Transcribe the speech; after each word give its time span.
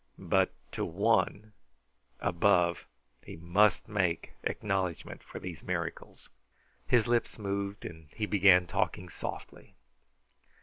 But 0.17 0.51
to 0.71 0.83
One, 0.83 1.53
above, 2.21 2.87
he 3.23 3.35
must 3.35 3.87
make 3.87 4.33
acknowledgment 4.41 5.21
for 5.21 5.37
these 5.37 5.61
miracles. 5.61 6.27
His 6.87 7.05
lips 7.05 7.37
moved 7.37 7.85
and 7.85 8.07
he 8.09 8.25
began 8.25 8.65
talking 8.65 9.09
softly. 9.09 9.75